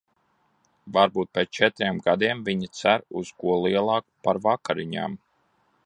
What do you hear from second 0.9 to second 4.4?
Varbūt pēc četriem gadiem viņa cer uz ko lielāku